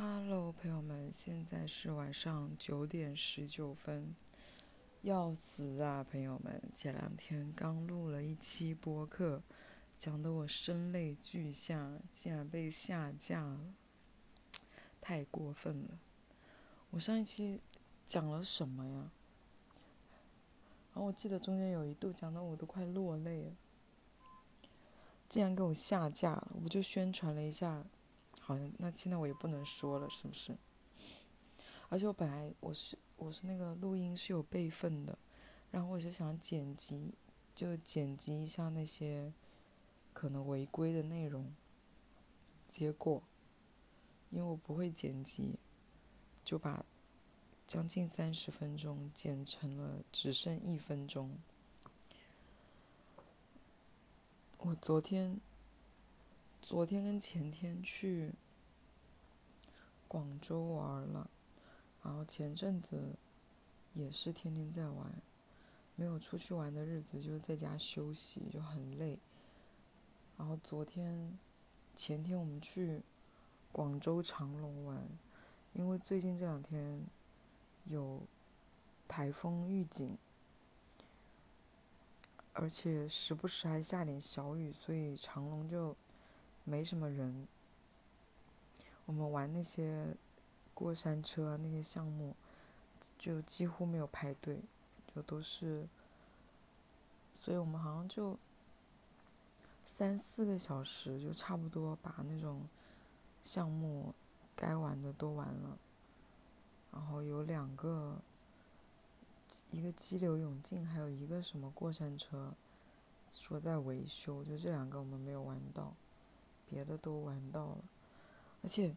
[0.00, 4.14] Hello，朋友们，现在是晚上九点十九分，
[5.02, 6.62] 要死啊，朋友们！
[6.72, 9.42] 前两天刚录了一期播客，
[9.96, 13.74] 讲得我声泪俱下，竟然被下架了，
[15.00, 15.98] 太过分了！
[16.90, 17.60] 我上一期
[18.06, 19.10] 讲了什么呀？
[20.92, 23.52] 然后我记得中间有一度讲到我都快落泪了，
[25.28, 27.84] 竟然给我下架了，我就宣传了一下。
[28.48, 30.56] 好像那现在我也不能说了，是不是？
[31.90, 35.18] 而且我本来我是我是那个录音是有备份的，
[35.70, 37.12] 然后我就想剪辑，
[37.54, 39.34] 就剪辑一下那些
[40.14, 41.54] 可能违规的内容。
[42.66, 43.22] 结果，
[44.30, 45.58] 因为我不会剪辑，
[46.42, 46.86] 就把
[47.66, 51.36] 将近三十分钟剪成了只剩一分钟。
[54.56, 55.38] 我昨天。
[56.68, 58.30] 昨天跟前天去
[60.06, 61.30] 广州玩了，
[62.02, 63.14] 然后前阵子
[63.94, 65.10] 也是天天在玩，
[65.96, 69.18] 没有出去玩的日子就是在家休息，就很累。
[70.36, 71.38] 然后昨天、
[71.94, 73.00] 前天我们去
[73.72, 75.08] 广州长隆玩，
[75.72, 77.02] 因为最近这两天
[77.86, 78.20] 有
[79.08, 80.18] 台风预警，
[82.52, 85.96] 而且时不时还下点小雨，所以长隆就。
[86.68, 87.48] 没什么人，
[89.06, 90.14] 我们玩那些
[90.74, 92.36] 过山车那些项目，
[93.18, 94.60] 就几乎没有排队，
[95.14, 95.88] 就都是，
[97.32, 98.36] 所以我们好像就
[99.86, 102.68] 三四个小时就差不多把那种
[103.42, 104.14] 项目
[104.54, 105.78] 该玩的都玩了，
[106.92, 108.20] 然后有两个，
[109.70, 112.52] 一个激流勇进，还有一个什么过山车，
[113.30, 115.94] 说在维修，就这两个我们没有玩到。
[116.70, 117.78] 别的都玩到了，
[118.62, 118.94] 而且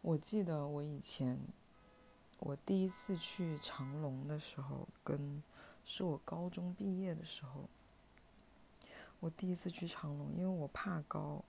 [0.00, 1.38] 我记得我以前
[2.38, 5.42] 我第一次去长隆的时候，跟
[5.84, 7.68] 是我高中毕业的时候，
[9.20, 11.44] 我第一次去长隆，因为我怕高，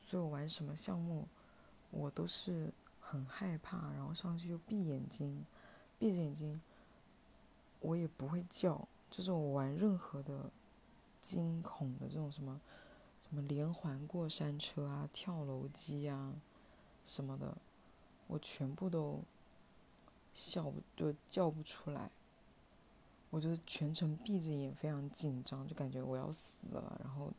[0.00, 1.26] 所以我玩什么项目
[1.90, 5.44] 我都是很害怕，然后上去就闭眼睛，
[5.98, 6.60] 闭着眼睛，
[7.80, 10.50] 我也不会叫，就是我玩任何的
[11.20, 12.60] 惊恐的这种什么。
[13.28, 16.32] 什么连环过山车啊、跳楼机啊，
[17.04, 17.56] 什么的，
[18.28, 19.20] 我全部都
[20.32, 22.10] 笑不就叫不出来。
[23.30, 26.98] 我就全程闭着眼，非常紧张，就感觉我要死了。
[27.02, 27.32] 然后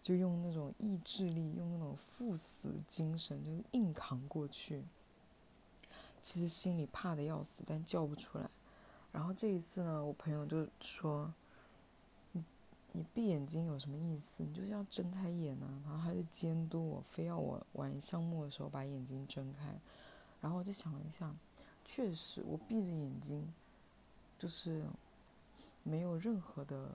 [0.00, 4.84] 就用那种意志力，用那种赴死精神，就是硬扛过去。
[6.22, 8.48] 其实心里怕的要死，但叫不出来。
[9.10, 11.34] 然后这一次呢，我朋友就说。
[12.94, 14.42] 你闭眼睛有什么意思？
[14.42, 19.74] 你就是要睁开眼呢，然后他就监督我，非要我玩项目的时候把眼睛睁开。
[20.40, 21.34] 然后我就想了一下，
[21.84, 23.52] 确实我闭着眼睛，
[24.38, 24.84] 就是
[25.82, 26.90] 没有任何的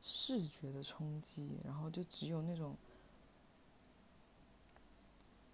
[0.00, 2.74] 视觉的冲击，然后就只有那种，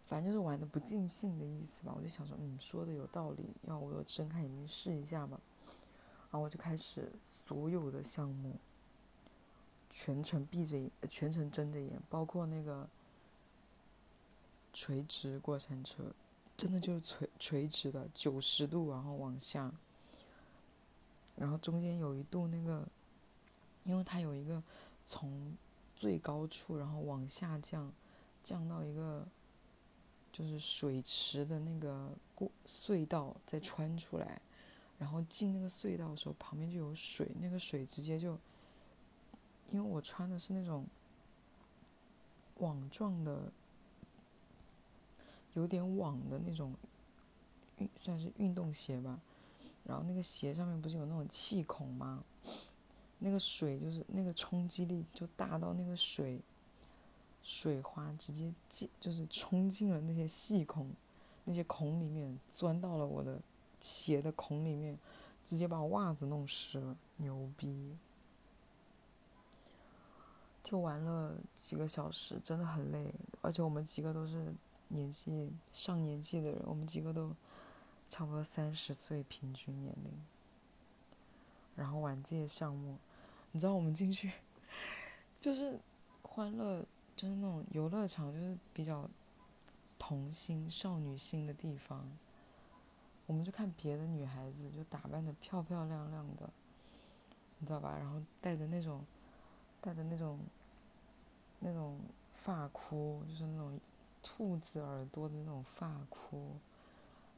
[0.06, 1.92] 反正就是玩的不尽兴的意思吧。
[1.96, 5.40] 我就想说，嗯，说的有道理，要我睁开眼睛试一下吧。
[6.30, 8.56] 然后我就开始所有的项目，
[9.88, 12.86] 全程闭着眼，全程睁着眼，包括那个
[14.72, 16.12] 垂直过山车，
[16.54, 19.72] 真的就是垂垂直的九十度，然后往下，
[21.36, 22.86] 然后中间有一度那个，
[23.84, 24.62] 因为它有一个
[25.06, 25.56] 从
[25.96, 27.90] 最高处然后往下降，
[28.42, 29.26] 降到一个
[30.30, 34.40] 就是水池的那个过隧道再穿出来。
[34.98, 38.36] 然后进那个隧道的时候，旁边就有水，那个水直接就，
[39.70, 40.84] 因为我穿的是那种
[42.56, 43.52] 网状的，
[45.54, 46.74] 有点网的那种
[47.76, 49.20] 运算是运动鞋吧，
[49.84, 52.24] 然后那个鞋上面不是有那种气孔吗？
[53.20, 56.40] 那个水就是那个冲击力就大到那个水
[57.42, 60.90] 水花直接进就是冲进了那些细孔，
[61.44, 63.40] 那些孔里面钻到了我的。
[63.80, 64.98] 鞋的孔里面，
[65.44, 67.96] 直接把袜子弄湿了，牛逼！
[70.64, 74.52] 就玩了几个小时，真的很累，而且我们几个都是
[74.88, 77.34] 年纪上年纪的人，我们几个都
[78.06, 80.12] 差不多三十岁平均年龄，
[81.74, 82.98] 然后玩这些项目，
[83.52, 84.30] 你知道我们进去
[85.40, 85.80] 就是
[86.20, 86.84] 欢乐，
[87.16, 89.08] 就是那种游乐场，就是比较
[89.98, 92.06] 童心少女心的地方。
[93.28, 96.48] 我们就看别的女孩子就打扮的漂漂亮亮的，
[97.58, 97.94] 你知道吧？
[97.98, 99.04] 然后戴着那种，
[99.82, 100.40] 戴着那种，
[101.58, 102.00] 那种
[102.32, 103.78] 发箍，就是那种
[104.22, 106.56] 兔子耳朵的那种发箍，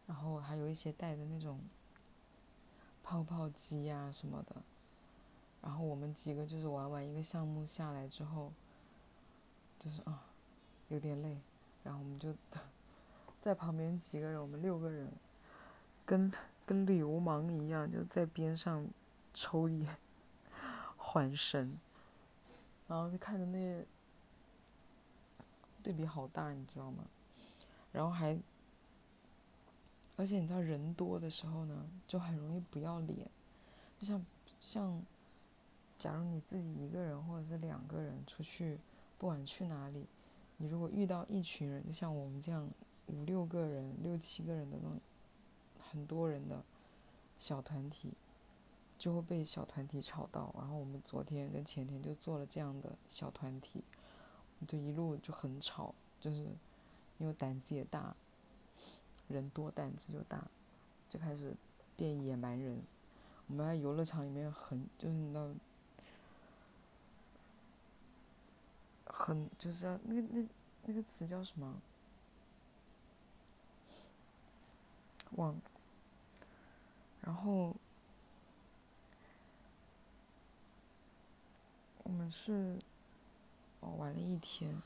[0.06, 1.58] 然后还有一些带的那种
[3.02, 4.54] 泡泡机呀什么的。
[5.60, 8.52] 然后我们几个就是玩完一个项目下来之后，
[9.76, 10.22] 就是啊，
[10.86, 11.40] 有点累，
[11.82, 12.32] 然后我们就
[13.42, 15.10] 在旁边几个人，我们六个人，
[16.10, 16.32] 跟
[16.66, 18.84] 跟流氓一样，就在边上
[19.32, 19.96] 抽烟
[20.96, 21.78] 缓神，
[22.88, 23.84] 然后就看着那。
[25.82, 27.04] 对比好大，你知道吗？
[27.90, 28.38] 然后还，
[30.16, 33.30] 而且你知道人多的时候呢，就很容易不要脸。
[33.98, 34.22] 就像
[34.60, 35.02] 像，
[35.96, 38.78] 假如你自己一个人或者是两个人出去，
[39.16, 40.06] 不管去哪里，
[40.58, 42.68] 你如果遇到一群人，就像我们这样
[43.06, 45.00] 五六个人、六七个人的那种
[45.90, 46.62] 很多人的
[47.38, 48.12] 小团体，
[48.98, 50.54] 就会被小团体吵到。
[50.58, 53.84] 然后我们昨天跟前天就做了这样的小团体。
[54.68, 56.46] 就一路就很吵，就是
[57.16, 58.14] 因为胆子也大，
[59.26, 60.46] 人多胆子就大，
[61.08, 61.56] 就开始
[61.96, 62.78] 变野蛮人。
[63.48, 65.48] 我们在游乐场里面很就是你知道，
[69.06, 70.46] 很就是那那
[70.84, 71.80] 那个词叫什么？
[75.36, 75.58] 忘。
[77.22, 77.74] 然后
[82.02, 82.78] 我们是。
[83.82, 84.82] 哦，玩了一天，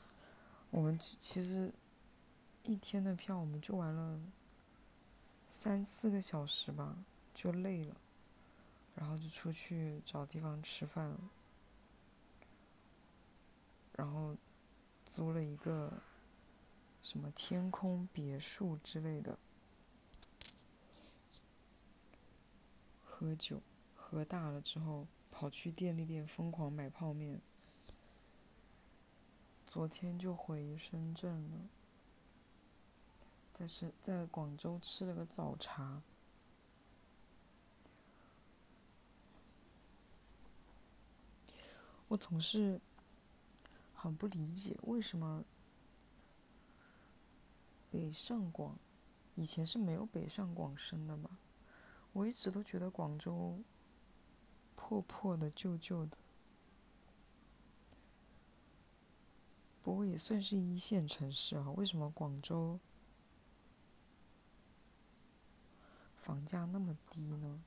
[0.71, 1.69] 我们其其实
[2.63, 4.17] 一天的票我们就玩了
[5.49, 6.95] 三四个小时吧，
[7.33, 7.93] 就累了，
[8.95, 11.13] 然后就出去找地方吃饭，
[13.97, 14.33] 然后
[15.05, 15.91] 租了一个
[17.01, 19.37] 什么天空别墅之类的，
[23.17, 23.61] 喝酒，
[23.95, 27.39] 喝大了之后跑去便利店疯狂买泡面。
[29.65, 31.69] 昨天就回深圳了，
[33.53, 36.01] 在深在广州吃了个早茶。
[42.09, 42.81] 我总是
[43.93, 45.45] 很不理解，为什么
[47.89, 48.77] 北上广
[49.35, 51.39] 以前是没有北上广深的吗？
[52.15, 53.59] 我一直都觉得广州
[54.73, 56.17] 破破的、旧旧的。
[59.83, 62.79] 不过也算是一线城市啊，为什么广州
[66.15, 67.61] 房价那么低呢？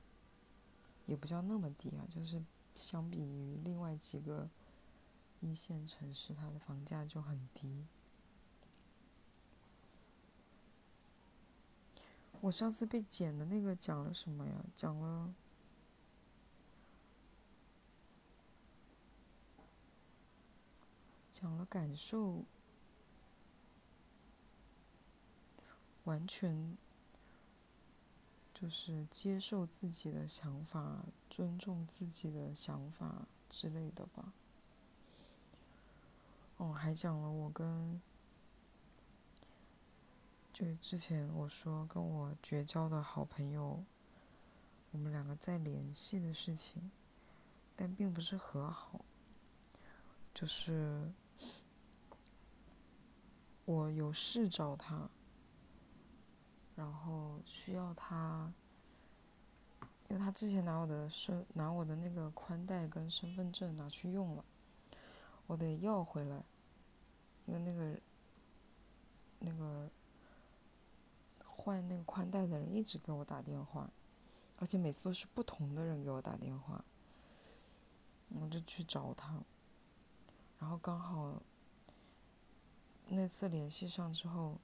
[1.05, 2.43] 也不叫那么低啊，就是
[2.73, 4.49] 相比于另外几个
[5.41, 7.85] 一线城市，它的房价就很低。
[12.41, 14.65] 我上次被剪的那个讲了什么呀？
[14.75, 15.33] 讲了。
[21.31, 22.43] 讲了感受，
[26.03, 26.77] 完全
[28.53, 34.33] 就是接受自己的想法，尊重自己的想法之类的吧。
[36.57, 38.01] 哦，还讲了我跟，
[40.59, 43.81] 就之前我说跟我绝交的好朋友，
[44.91, 46.91] 我们两个在联系的事情，
[47.77, 49.05] 但并不是和好，
[50.33, 51.11] 就是。
[53.65, 55.07] 我有事找他，
[56.75, 58.51] 然后需要他，
[60.07, 64.43] 因为他之前拿我的身拿我的那个宽带跟身份证拿去用了，
[65.45, 66.43] 我得要回来，
[67.45, 68.01] 因为那个
[69.37, 69.87] 那个
[71.69, 73.87] 换那个宽带的人一直给我打电话，
[74.57, 76.83] 而且每次都是不同的人给我打电话，
[78.29, 79.43] 我就去找他，
[80.59, 81.39] 然后刚好。
[83.11, 84.57] 那次联系上之后，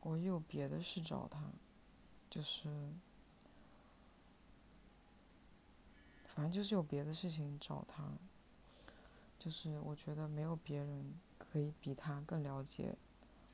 [0.00, 1.42] 我又有别的事找他，
[2.30, 2.70] 就是，
[6.24, 8.02] 反正就是有别的事情找他，
[9.38, 12.96] 就是我觉得没有别人可以比他更了解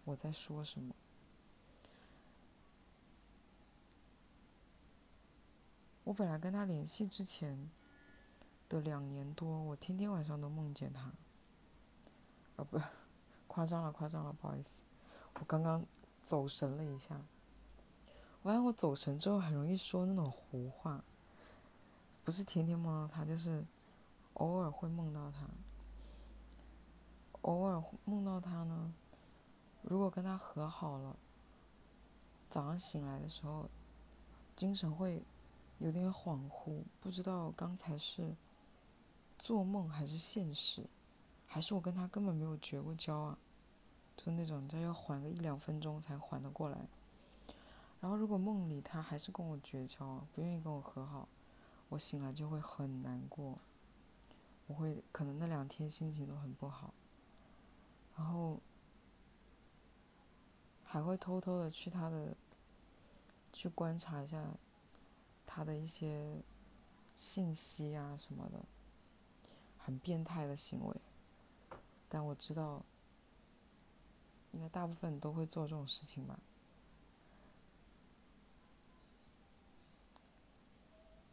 [0.05, 0.95] 我在说什么。
[6.09, 7.71] 我本来跟他联系之前
[8.67, 11.13] 的两年多，我天天晚上都梦见他，
[12.57, 12.81] 啊不。
[13.47, 14.81] 夸张了，夸张了，不好意思，
[15.35, 15.85] 我刚刚
[16.23, 17.21] 走神了一下。
[18.41, 21.05] 我发现我走神之后很容易说那种胡话，
[22.25, 23.67] 不是天天梦到他，就是
[24.35, 25.47] 偶尔会梦到他。
[27.43, 28.95] 偶尔梦到他呢，
[29.83, 31.15] 如果跟他和好了，
[32.49, 33.69] 早上醒来的时候，
[34.57, 35.23] 精神会
[35.79, 38.35] 有点恍惚，不知道刚才是
[39.39, 40.87] 做梦还是现实。
[41.51, 43.39] 还是我跟他根本没有绝过交啊！
[44.15, 46.77] 就那种你知道要缓个一两分钟才缓得过来。
[48.01, 51.27] 然后如果梦里他还是跟我绝交，不愿意跟我和好，
[51.89, 53.59] 我醒来就会很难过，
[54.67, 56.93] 我会可能那两天心情都很不好，
[58.15, 58.61] 然后
[60.85, 62.37] 还会偷偷的去他的，
[63.55, 64.45] 去观察一下
[65.59, 66.41] 他的一些
[67.17, 68.65] 信息啊什么的，
[69.77, 70.97] 很变态的行为，
[72.09, 72.85] 但我知道，
[74.53, 76.39] 应该大部分都会做这种事情吧。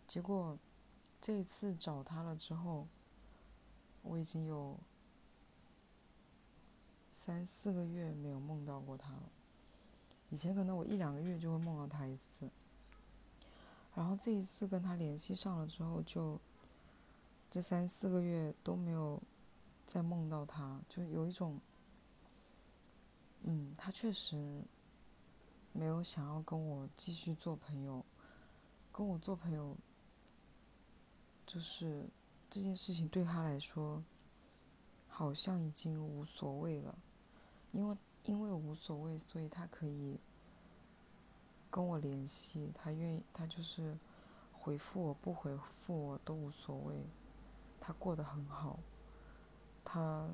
[0.08, 0.58] 结果，
[1.22, 2.88] 这一次找他了之后，
[4.02, 4.76] 我已经有
[7.14, 9.30] 三四个月没有梦到过他了。
[10.32, 12.50] 以前可能我一两个月就会梦到他一次，
[13.96, 16.40] 然后这一次跟他联系上了之后，就
[17.50, 19.22] 这三四个月都没有
[19.88, 21.60] 再梦到他，就有一种，
[23.44, 24.62] 嗯，他确实
[25.72, 28.06] 没有想要跟我继续做朋友，
[28.92, 29.76] 跟我做朋友。
[31.48, 32.10] 就是
[32.50, 34.04] 这件事情对他来说，
[35.08, 36.98] 好像已经无所谓了，
[37.72, 40.20] 因为因为无所谓，所以他可以
[41.76, 43.98] 跟我联系，他愿意，他就是
[44.54, 47.06] 回复我不回复我都无所谓，
[47.82, 48.80] 他过得很好，
[49.84, 50.30] 他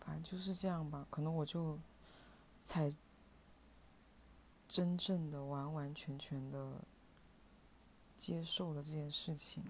[0.00, 1.78] 反正就是这样吧，可能我就
[2.62, 2.92] 才
[4.68, 6.84] 真正的完完全全的。
[8.18, 9.62] 接受了这件事情，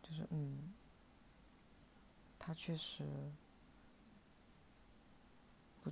[0.00, 0.72] 就是嗯，
[2.38, 3.04] 他确实
[5.82, 5.90] 不，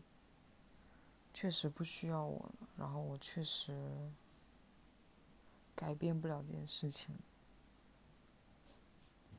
[1.37, 4.11] 确实不需要我了，然后我确实
[5.75, 7.14] 改变不了这件事情，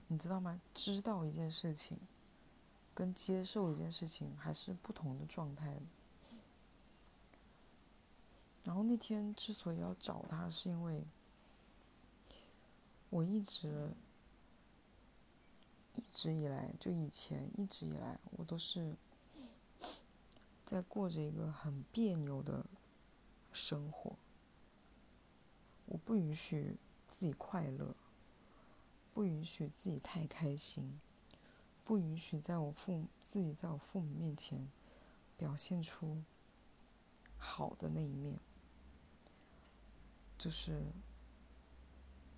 [0.07, 0.61] 你知道吗？
[0.75, 1.97] 知道一件事情，
[2.93, 5.75] 跟接受一件事情还是不同的状态。
[8.63, 11.03] 然后那天之所以要找他，是因为。
[13.09, 13.89] 我一直，
[15.95, 18.95] 一直以来，就以前一直以来，我都是
[20.67, 22.65] 在过着一个很别扭的
[23.53, 24.17] 生活。
[25.85, 26.75] 我不允许
[27.07, 27.95] 自己快乐，
[29.13, 30.99] 不允许自己太开心，
[31.85, 34.69] 不允许在我父自己在我父母面前
[35.37, 36.21] 表现出
[37.37, 38.37] 好的那一面，
[40.37, 40.83] 就是。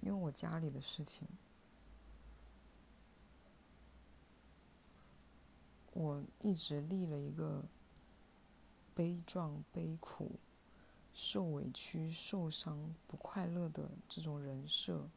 [0.02, 1.28] 因为我家里的事情，
[5.92, 7.66] 我一直立了一个
[9.00, 10.38] 悲壮、悲苦、
[11.13, 15.08] 受委屈、受伤、不快乐的这种人设，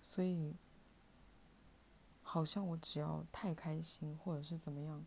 [0.00, 0.56] 所以
[2.22, 5.04] 好像我只要太开心或者是怎么样，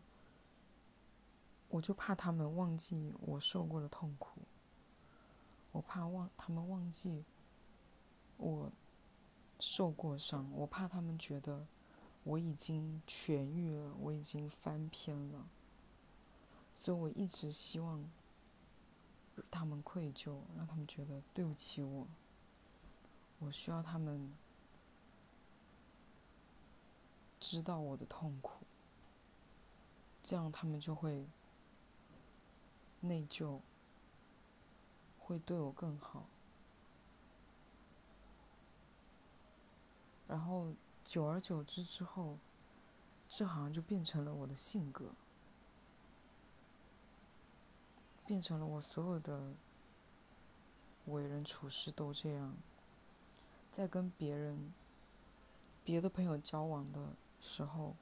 [1.70, 4.42] 我就怕他们忘记我受过的痛苦。
[5.72, 7.24] 我怕忘他们忘记
[8.36, 8.70] 我
[9.58, 11.66] 受过伤，我怕他们觉得
[12.24, 15.46] 我已经痊愈了，我已经翻篇了，
[16.74, 18.08] 所以我一直希望
[19.50, 22.06] 他们愧疚，让他们觉得对不起我。
[23.40, 24.32] 我需要他们
[27.40, 28.64] 知道我的痛苦，
[30.22, 31.26] 这样他们就会
[33.00, 33.60] 内疚。
[35.24, 36.26] 会对我更好，
[40.26, 40.74] 然后
[41.12, 42.38] 久而久之之后，
[43.28, 45.10] 这好像就变成了我的性格，
[48.24, 49.52] 变成了我所有的
[51.04, 52.54] 为人处事都这样。
[53.70, 54.72] 在跟别人、
[55.84, 57.10] 别的朋友交往的
[57.42, 57.94] 时候，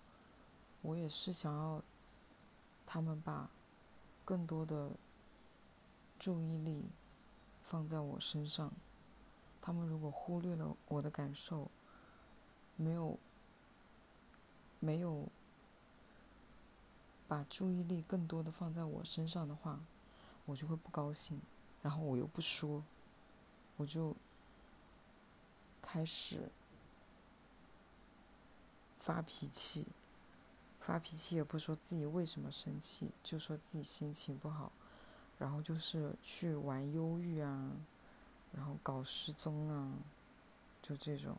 [0.82, 1.82] 我也是想要
[2.86, 3.50] 他们把
[4.24, 4.92] 更多的
[6.16, 6.84] 注意力。
[7.60, 8.72] 放在我身上，
[9.60, 11.68] 他们如果忽略了我的感受，
[12.82, 13.18] 没有，
[14.78, 15.26] 没有
[17.28, 19.78] 把注意力更多的放在我身上的话，
[20.46, 21.38] 我就会不高兴，
[21.82, 22.82] 然后我又不说，
[23.76, 24.16] 我就
[25.82, 26.48] 开始
[28.98, 29.84] 发脾气，
[30.80, 34.72] 发脾气也不说自己为什么生气，就说自己心情不好。
[35.38, 37.72] 然后就是去玩忧郁啊，
[38.52, 39.92] 然后搞失踪啊，
[40.80, 41.36] 就这种。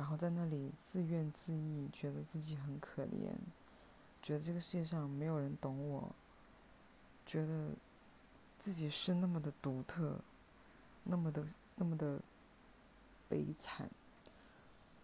[0.00, 3.34] 然后在那里自怨自艾，觉得自己很可怜，
[4.22, 6.10] 觉得这个世界上没有人懂我，
[7.26, 7.74] 觉得
[8.58, 10.18] 自己是那么的独特，
[11.04, 11.44] 那么的
[11.76, 12.18] 那么的
[13.28, 13.90] 悲惨。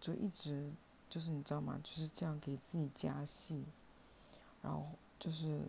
[0.01, 0.71] 就一直
[1.07, 1.79] 就是你知道吗？
[1.83, 3.65] 就是这样给自己加戏，
[4.63, 4.83] 然后
[5.19, 5.61] 就是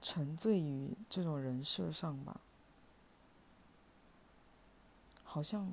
[0.00, 2.40] 沉醉于这种人设上吧。
[5.22, 5.72] 好像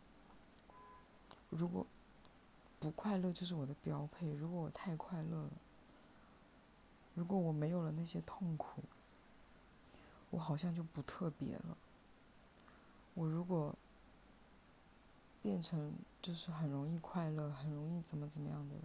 [1.50, 1.86] 如果
[2.80, 4.32] 不快乐就是我的标配。
[4.34, 5.52] 如果我太快乐了，
[7.14, 8.84] 如果我没有了那些痛苦，
[10.30, 11.78] 我好像就不特别了。
[13.16, 13.76] 我如果
[15.42, 18.84] 变成就是很容易快乐、很容易怎么怎么样的人，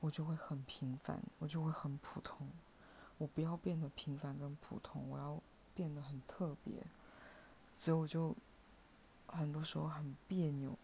[0.00, 2.46] 我就会很平凡，我就会很普通。
[3.16, 5.40] 我不要变得平凡跟普通，我要
[5.74, 6.82] 变得很特别。
[7.76, 8.34] 所以我就
[9.26, 10.76] 很多时候很别扭，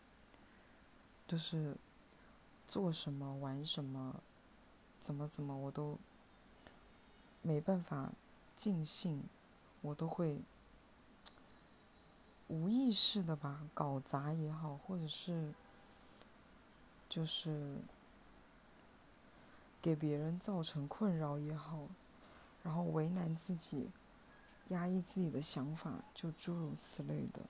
[1.31, 1.77] 就是
[2.67, 4.21] 做什么、玩什么、
[5.01, 5.97] 怎么怎么，我都
[7.41, 8.11] 没办法
[8.57, 9.23] 尽兴，
[9.81, 10.43] 我都会。
[12.49, 15.55] 无意识的吧，搞砸也好，或者是，
[17.09, 17.77] 就是
[19.81, 21.87] 给别人造成困扰也好，
[22.65, 23.89] 然后为难自己，
[24.71, 27.41] 压抑自己的想法，就诸如此类的。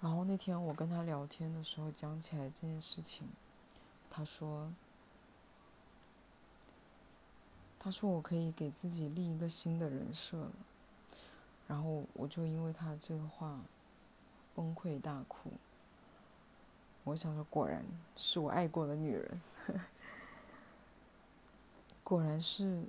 [0.00, 3.28] 然后那天我跟他聊天的时候讲起来这件事情，
[4.08, 4.72] 他说，
[7.78, 10.52] 他说我可以给自己立一个新的人设了。
[11.66, 13.60] 然后我就因为他这个话
[14.54, 15.50] 崩溃大哭。
[17.04, 17.84] 我想说，果然
[18.16, 19.40] 是我爱过的女人，
[22.04, 22.84] 果然是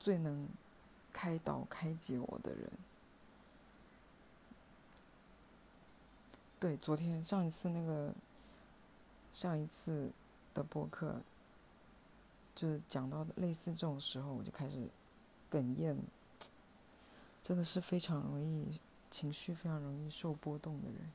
[0.00, 0.48] 最能
[1.12, 2.70] 开导开解我的人。
[6.58, 8.14] 对，昨天上一次那个
[9.32, 10.10] 上一次
[10.54, 11.20] 的播客，
[12.54, 14.88] 就是讲到类似这种时候，我就开始。
[15.48, 15.96] 哽咽，
[17.40, 21.12] 真的是非常容易情绪非常容易受波动的人。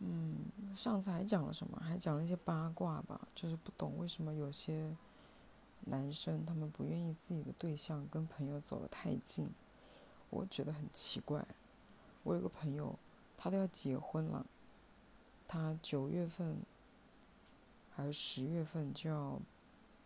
[0.00, 0.36] 嗯，
[0.74, 1.78] 上次还讲了什么？
[1.80, 4.94] 还讲了一些八卦吧，就是不懂为什么有些
[5.86, 9.48] 男生他们不愿意自己的对象跟朋友走得太近，
[10.30, 11.46] 我觉得很奇怪。
[12.24, 12.98] 我有个朋友，
[13.40, 14.44] 他都要结婚了，
[15.48, 16.58] 他九月份
[17.96, 19.40] 还是十月份就要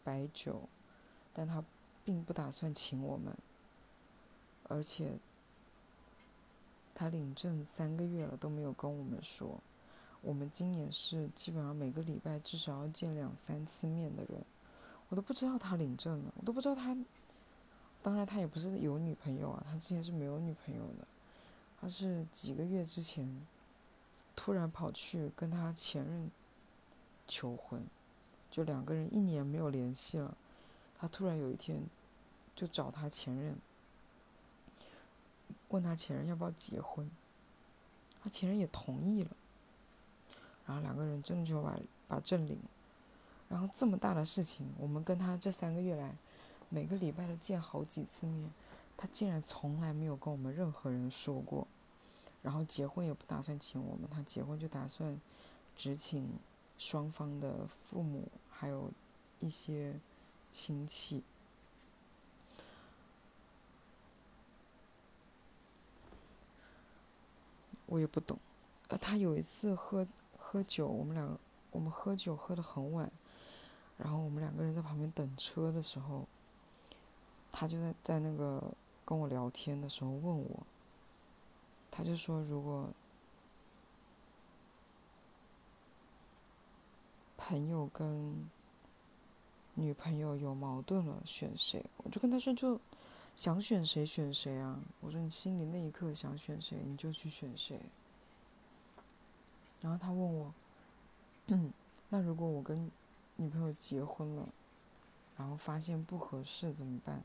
[0.03, 0.68] 摆酒，
[1.33, 1.62] 但他。
[2.07, 3.35] 并不打算请我们，
[4.68, 5.16] 而且
[6.94, 9.59] 他领证三个月了都没有跟我们说。
[10.20, 14.44] 我们今年是基本上每个礼拜至少要见两三次面的人，
[15.09, 16.94] 我都不知道他领证了，我都不知道他。
[18.03, 21.09] 当然，他也不是有女朋友啊，他之前是没有女朋友的，
[21.85, 23.47] 他是几个月之前
[24.35, 26.31] 突然跑去跟他前任
[27.29, 27.85] 求婚，
[28.51, 30.35] 就两个人一年没有联系了。
[30.99, 31.83] 他突然有一天，
[32.57, 33.59] 就找他前任，
[35.68, 37.11] 问他前任要不要结婚，
[38.23, 39.31] 他前任也同意了，
[40.64, 42.59] 然后两个人真的就把把证领，
[43.51, 46.16] 然后这么大的事情，我们跟他这三个月来，
[46.70, 48.51] 每个礼拜都见好几次面，
[48.96, 51.66] 他竟然从来没有跟我们任何人说过，
[52.42, 55.20] 然后结婚也不打算请我们，他结婚就打算
[55.76, 56.28] 只请
[56.78, 58.90] 双方的父母，还有
[59.40, 60.00] 一些。
[60.57, 61.24] 亲戚，
[67.87, 68.38] 我也不懂。
[68.87, 70.07] 呃，他有一次喝
[70.38, 71.37] 喝酒，我们两个
[71.72, 73.11] 我们喝酒喝的很晚，
[73.98, 76.24] 然后我们两个人在旁边等车的时候，
[77.50, 78.62] 他就在在那个
[79.05, 80.67] 跟我聊天的时候问我，
[81.90, 82.88] 他就说如果
[87.37, 88.49] 朋友跟。
[89.77, 91.85] 女朋友有矛盾了，选谁？
[91.97, 92.81] 我就跟他说，就
[93.35, 94.79] 想选谁选谁啊！
[95.01, 97.81] 我说你心里那一刻想选谁，你就去选谁。
[99.81, 100.55] 然后他问我，
[102.09, 102.88] 那如果我跟
[103.35, 104.49] 女朋友结婚了，
[105.37, 107.25] 然后发现不合适怎么办？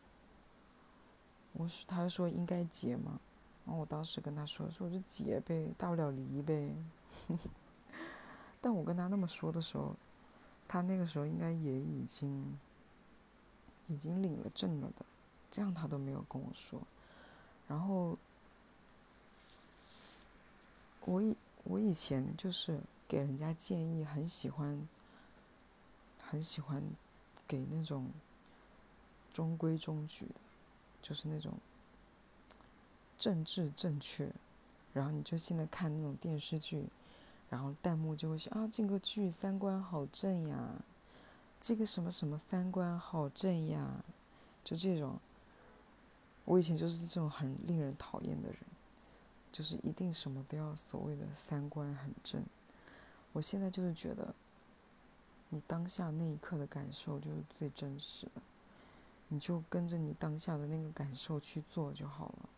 [1.54, 3.20] 我说，他说应该结嘛。
[3.66, 6.74] 然后我当时跟他说，说我就结呗，大不了离呗。
[8.62, 9.96] 但我跟他那么说的时候。
[10.72, 12.60] 他那个时候应该也已经，
[13.88, 15.04] 已经领了证了的，
[15.50, 16.80] 这样他都没有跟我说。
[17.68, 18.16] 然后，
[21.06, 24.88] 我以我以前就是给人家建议，很喜欢，
[26.22, 26.84] 很喜欢
[27.48, 28.12] 给那种
[29.34, 30.36] 中规中矩的，
[31.02, 31.54] 就是那种
[33.18, 34.32] 政治正确。
[34.94, 36.88] 然后你就现在看那种电视剧。
[37.50, 40.76] 然后弹幕就会说啊，这个剧三观好正呀，
[41.60, 44.04] 这个什么什么三观好正呀，
[44.64, 45.20] 就这种。
[46.46, 48.58] 我以前就是这种很令人讨厌的人，
[49.52, 52.44] 就是一定什么都要所谓的三观很正。
[53.34, 54.34] 我现在就是觉得，
[55.50, 58.42] 你当下那一刻的感受就是最真实的，
[59.30, 62.50] 你就跟着你当下的那个感受去做就好了。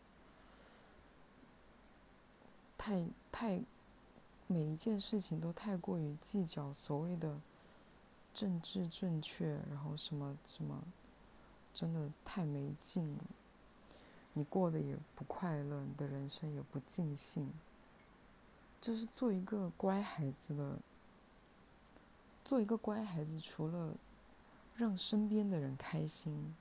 [2.77, 3.61] 太太，
[4.47, 7.39] 每一件事情都太过于计较所谓的
[8.33, 10.81] 政治正确，然后什么什么，
[11.73, 13.23] 真的太没劲了。
[14.33, 17.51] 你过得也不快乐，你的人生也不尽兴。
[18.79, 20.79] 就是做一个乖孩子的，
[22.43, 23.93] 做一个乖孩子，除了
[24.75, 26.55] 让身边的人开心，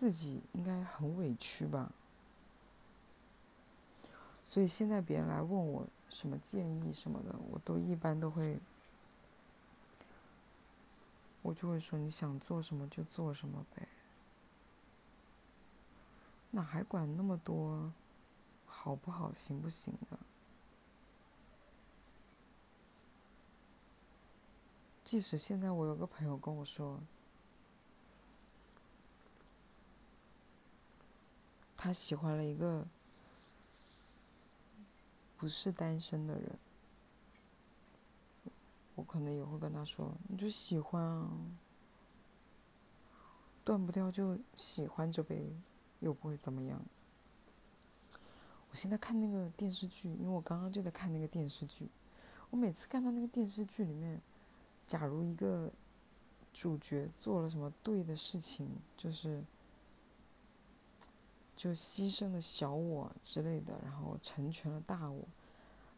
[0.00, 1.92] 自己应该很委屈吧。
[4.46, 8.58] 所以现在别人来问我什么建议什么的，我都一般都会。
[11.42, 13.86] 我就会说你想做什么就做什么呗，
[16.50, 17.92] 哪还管那么多，
[18.64, 20.18] 好不好行不行的？
[25.04, 26.98] 即使现在我有个朋友跟我说，
[31.82, 32.86] 他喜欢了一个
[35.38, 36.58] 不是单身的人。
[38.96, 41.30] 我可能也会跟他说：“你就喜欢啊，
[43.64, 45.56] 断不掉就喜欢着呗，
[46.00, 46.78] 又不会怎么样。”
[48.68, 51.88] 我现在看那个电视剧，因为我刚刚就在看那个电视剧。
[52.50, 54.20] 我每次看到那个电视剧里面，
[54.86, 55.72] 假如一个
[56.52, 59.42] 主角做了什么对的事情，就是
[61.60, 65.28] 就牺牲了小我之类的，然后成全了大我，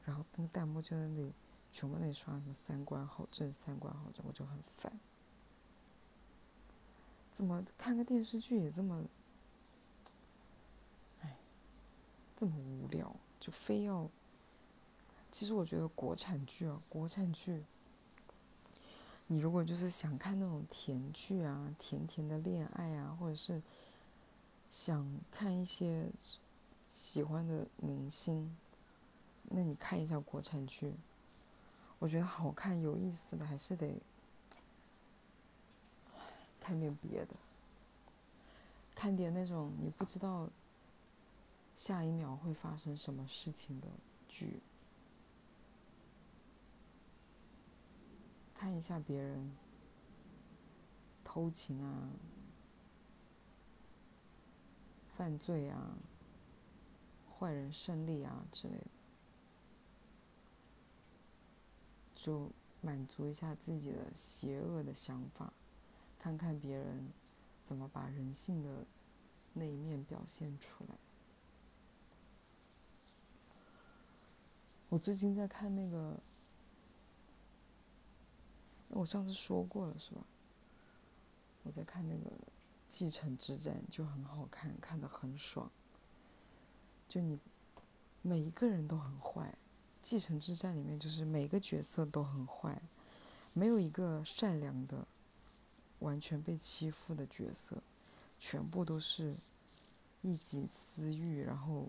[0.05, 1.33] 然后那个弹幕就在那里。
[1.75, 5.01] 全部那刷什么三观好正，三观好正，我就很烦。
[7.31, 9.03] 怎么看个电视剧也这么，
[11.22, 11.35] 哎，
[12.37, 14.07] 这么无聊，就非要。
[15.31, 17.64] 其实我觉得国产剧啊，国产剧，
[19.29, 23.62] 你如果就是想看那种甜剧啊，甜甜的恋爱啊，或者是
[24.72, 26.08] 想看一些
[26.88, 28.56] 喜欢的明星，
[29.50, 30.94] 那你看一下国产剧。
[31.98, 34.00] 我觉得好看有意思的还是得
[36.58, 37.37] 看点别的，
[38.94, 40.48] 看点那种你不知道
[41.74, 43.87] 下一秒会发生什么事情的
[44.26, 44.58] 剧，
[48.54, 49.52] 看一下别人
[51.22, 52.08] 偷情啊、
[55.22, 55.96] 犯罪啊、
[57.30, 58.87] 坏人胜利啊之类的。
[62.12, 65.52] 就满足一下自己的邪恶的想法，
[66.18, 67.08] 看看别人
[67.62, 68.85] 怎么把人性的
[69.52, 70.96] 那一面表现出来。
[74.88, 76.18] 我最近在看那个，
[78.88, 80.26] 我上次说过了是吧？
[81.62, 82.28] 我在看那个
[82.92, 85.70] 《继承之战》，就很好看，看的很爽。
[87.09, 87.38] 就你
[88.20, 89.57] 每一个人都很坏。
[90.02, 92.83] 继承之战里面，就是每个角色都很坏，
[93.55, 95.07] 没有一个善良的、
[96.00, 97.83] 完全被欺负的角色，
[98.38, 99.35] 全部都是
[100.20, 101.88] 一己私欲，然后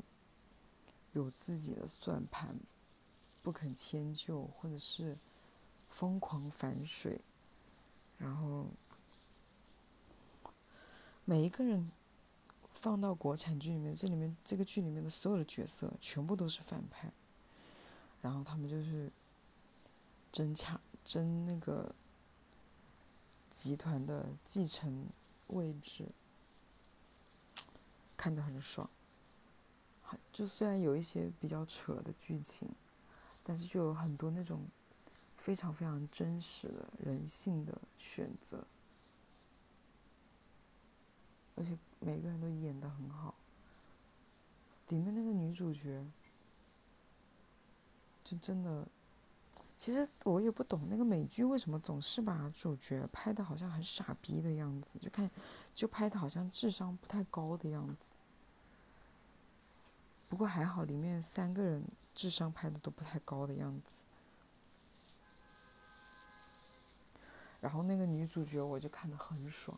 [1.12, 2.56] 有自己的算盘，
[3.42, 5.18] 不肯迁就，或者是
[5.90, 7.20] 疯狂反水，
[8.18, 8.68] 然后
[11.26, 11.90] 每一个人
[12.74, 17.12] 放到国产剧里面，这里面这个剧里面的所有的角色全部都是反派。
[18.22, 19.12] 然后他们就是
[20.32, 21.94] 争抢争那个
[23.50, 25.08] 集团的继承
[25.48, 26.08] 位置，
[28.18, 28.90] 看得很爽。
[30.32, 32.70] 就虽然有一些比较扯的剧情，
[33.44, 34.66] 但是就有很多那种
[35.38, 38.66] 非常非常真实的人性的选择，
[41.56, 43.36] 而且每个人都演得很好。
[44.90, 46.06] 里面那个女主角。
[48.24, 48.88] 就真的，
[49.76, 55.30] 其实我也不懂那个美剧为什么总是把主角拍的好像很傻逼的样子，就看，
[55.76, 58.08] 就拍的好像智商不太高的样子。
[60.30, 61.84] 不过还好，里面三个人
[62.16, 64.02] 智商拍的都不太高的样子。
[67.60, 69.78] 然后那个女主角我就看的很爽，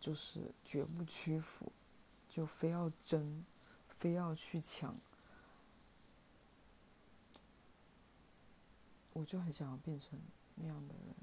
[0.00, 1.72] 就是绝不屈服，
[2.28, 3.44] 就非要争，
[3.88, 4.94] 非要去抢。
[9.12, 10.18] 我就很想要变成
[10.56, 11.14] 那样的人，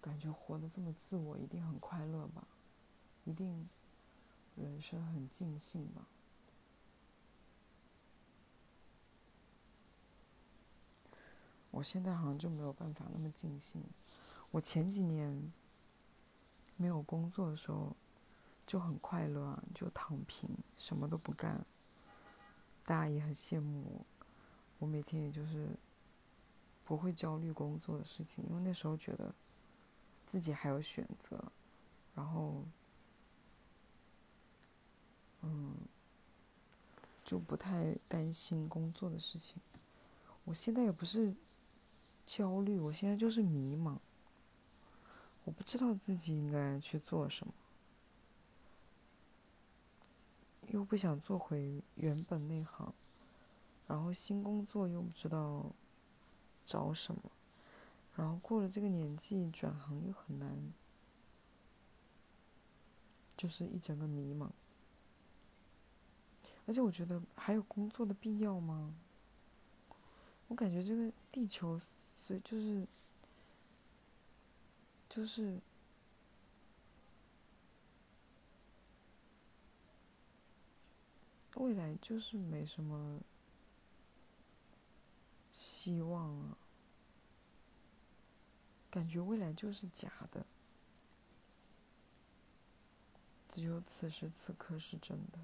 [0.00, 2.46] 感觉活得这么自我，一定很快乐吧？
[3.24, 3.68] 一定
[4.56, 6.06] 人生很尽兴吧。
[11.70, 13.82] 我现在好像就没有办法那么尽兴。
[14.50, 15.52] 我前几年
[16.82, 17.94] 没有工作的时候
[18.66, 21.64] 就很快乐啊，就躺平，什么都不干。
[22.84, 24.06] 大家也很羡慕我，
[24.80, 25.68] 我每天也就是
[26.84, 29.32] 不会焦虑工作的事情，因为那时候觉得
[30.26, 31.40] 自己还有选择，
[32.16, 32.64] 然后
[35.42, 35.76] 嗯，
[37.24, 39.62] 就不太担心工作的事情。
[40.44, 41.32] 我现在也不是
[42.26, 43.96] 焦虑，我现在就是迷茫，
[45.44, 47.52] 我不知道自己应该去做什么。
[50.68, 52.92] 又不想做回原本那行，
[53.86, 55.70] 然后新工作又不知道
[56.64, 57.20] 找什么，
[58.16, 60.72] 然后过了这个年纪转行又很难，
[63.36, 64.48] 就是一整个迷茫。
[66.64, 68.94] 而且我觉得还有工作的必要吗？
[70.46, 72.86] 我感觉这个地球，所以就是
[75.14, 75.60] 就是。
[81.56, 83.20] 未来就是没什么
[85.52, 86.56] 希望啊，
[88.90, 90.44] 感觉未来就是假的，
[93.48, 95.38] 只有此时此刻是真的。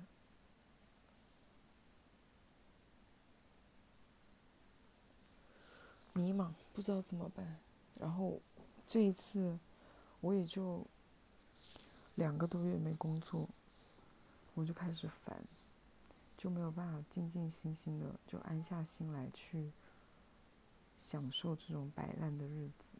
[6.14, 7.60] 迷茫，不知道怎么办。
[8.00, 8.40] 然后
[8.88, 9.58] 这一次，
[10.22, 10.84] 我也就
[12.14, 13.46] 两个多月没工作，
[14.54, 15.44] 我就开始烦。
[16.38, 19.72] 就没有办法静静心心的就安下心来去
[20.96, 22.92] 享受这种摆烂的日子。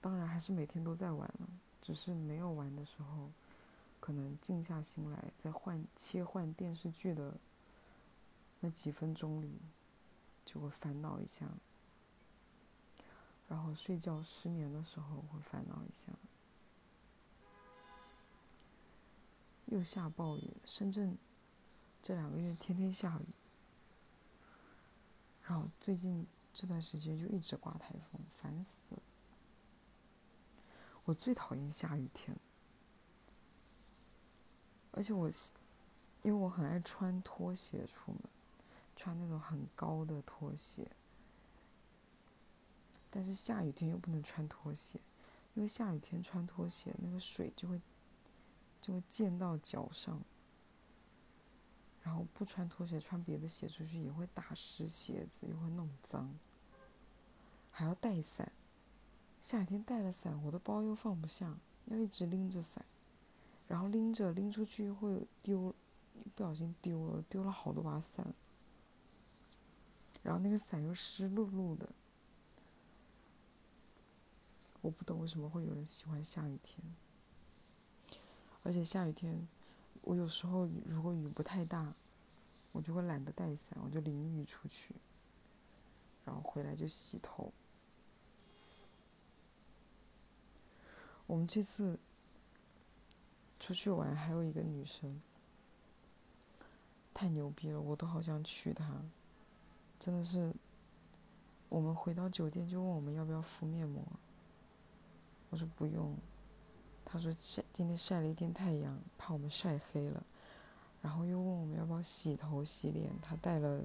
[0.00, 1.48] 当然还是每天都在玩了，
[1.82, 3.30] 只是没有玩的时候，
[4.00, 7.38] 可能静下心来在换切换电视剧的
[8.60, 9.60] 那几分钟里，
[10.46, 11.46] 就会烦恼一下。
[13.50, 16.06] 然后睡觉失眠的时候会烦恼一下。
[19.66, 21.18] 又下暴雨，深圳
[22.00, 23.26] 这两个月天天下雨，
[25.42, 29.02] 然后最近这段时间就一直刮台风，烦死了。
[31.04, 32.36] 我最讨厌下雨天，
[34.92, 35.28] 而且我
[36.22, 38.22] 因为我很爱穿拖鞋出门，
[38.94, 40.88] 穿那种很高的拖鞋，
[43.10, 45.00] 但是下雨天又不能穿拖鞋，
[45.54, 47.80] 因为下雨天穿拖鞋那个水就会。
[48.82, 50.18] 就会溅到脚上，
[52.02, 56.34] 然后不穿拖鞋穿别的鞋出去也会打湿鞋子，又会弄脏，
[57.70, 58.50] 还要带伞。
[59.42, 62.82] 夏天带了伞，我的包又放不下，要一直拎着伞，
[63.68, 65.74] 然后拎着拎出去会丢，
[66.34, 68.32] 不小心丢了，丢了好多把伞，
[70.22, 71.86] 然后那个伞又湿漉漉的，
[74.80, 76.82] 我不懂为什么会有人喜欢下雨天。
[78.62, 79.48] 而且下雨天，
[80.02, 81.94] 我有时候如果雨不太大，
[82.72, 84.94] 我就会懒得带伞，我就淋雨出去，
[86.24, 87.52] 然后回来就洗头。
[91.26, 91.98] 我们这次
[93.58, 95.20] 出去玩还有一个女生，
[97.14, 99.02] 太牛逼了，我都好想娶她，
[99.98, 100.54] 真的是。
[101.68, 104.04] 我们回到酒店就问我们要不要敷面膜，
[105.50, 106.16] 我说不用。
[107.04, 110.24] 他说晒今天晒了一天太阳，怕我们晒黑了，
[111.02, 113.12] 然后又问我们要不要洗头洗脸。
[113.20, 113.82] 他带了，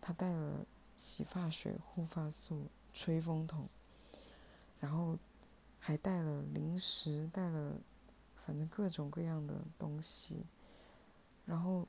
[0.00, 3.66] 他带了洗发水、护发素、吹风筒，
[4.78, 5.16] 然后
[5.78, 7.76] 还带了零食，带了
[8.36, 10.44] 反正各种各样的东西。
[11.46, 11.88] 然后，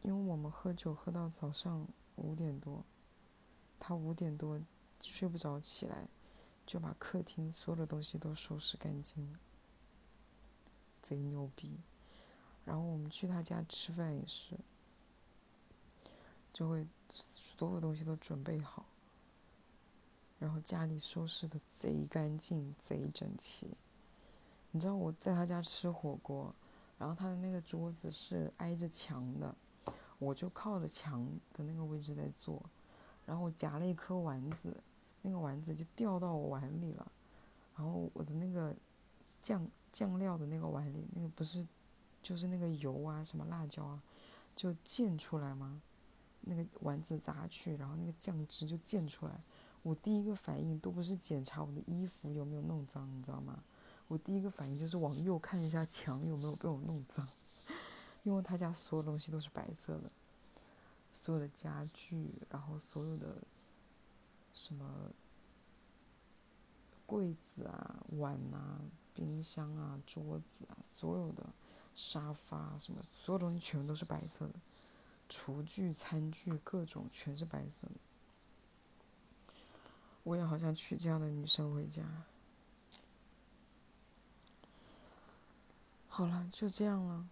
[0.00, 2.82] 因为我们喝酒喝到早上五点多，
[3.78, 4.58] 他五点多
[5.00, 6.08] 睡不着起来，
[6.66, 9.36] 就把客厅所有的东西都收拾干净。
[11.00, 11.78] 贼牛逼，
[12.64, 14.58] 然后我们去他家吃饭也是，
[16.52, 18.86] 就会所有东西都准备好，
[20.40, 23.76] 然后家里收拾的贼干净、贼整齐。
[24.72, 26.52] 你知道我在他家吃火锅，
[26.98, 29.54] 然后他的那个桌子是挨着墙的，
[30.18, 32.60] 我就靠着墙的那个位置在做，
[33.24, 34.76] 然后我夹了一颗丸子，
[35.26, 37.12] 那个丸子就掉到我碗里了，
[37.76, 38.74] 然后我的那个
[39.42, 39.68] 酱。
[39.92, 41.66] 酱料的那个碗里，那个不是，
[42.20, 44.02] 就是那个油啊，什么辣椒啊，
[44.54, 45.80] 就溅出来吗？
[46.42, 49.40] 那个丸子砸去，然后那个酱汁就溅出来。
[49.82, 53.64] 我第一个反应都不是检查我的衣服有没有弄脏，你知道吗？
[54.06, 57.26] 我第一个反应就是往右看一下墙有没有被我弄脏，
[58.22, 60.10] 因为他家所有东西都是白色的，
[61.14, 63.38] 所有的家具，然后所有的
[64.56, 65.12] 什么
[67.04, 68.80] 柜子啊、碗啊、
[69.14, 71.46] 冰箱啊、桌子啊，所有的
[71.94, 74.54] 沙发什么，所有东西全都是白色的，
[75.28, 77.94] 厨具、餐具各种全是白色的。
[80.24, 82.02] 我也好想娶这样的女生回家。
[86.08, 87.28] 好了，就这样了。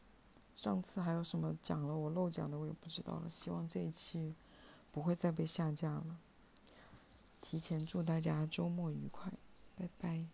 [0.54, 3.28] 上次还有什么讲了我漏讲的，我也不知道了。
[3.28, 4.34] 希望这一期
[4.92, 6.18] 不会再被下架了。
[7.44, 9.30] 提前祝大家周末愉快，
[9.76, 10.24] 拜拜。